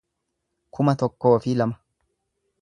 kuma 0.77 0.95
tokkoo 1.03 1.35
fi 1.45 1.55
lama 1.61 1.79